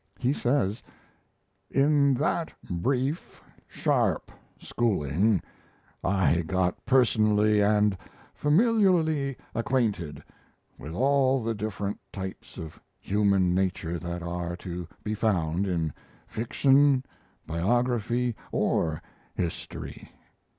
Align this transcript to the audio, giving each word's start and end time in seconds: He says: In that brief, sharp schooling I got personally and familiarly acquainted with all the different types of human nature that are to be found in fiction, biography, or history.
He 0.17 0.33
says: 0.33 0.81
In 1.69 2.15
that 2.15 2.51
brief, 2.67 3.39
sharp 3.67 4.31
schooling 4.57 5.43
I 6.03 6.41
got 6.41 6.83
personally 6.87 7.61
and 7.61 7.95
familiarly 8.33 9.37
acquainted 9.53 10.23
with 10.79 10.93
all 10.95 11.43
the 11.43 11.53
different 11.53 11.99
types 12.11 12.57
of 12.57 12.81
human 12.99 13.53
nature 13.53 13.99
that 13.99 14.23
are 14.23 14.55
to 14.55 14.87
be 15.03 15.13
found 15.13 15.67
in 15.67 15.93
fiction, 16.27 17.05
biography, 17.45 18.35
or 18.51 19.03
history. 19.35 20.09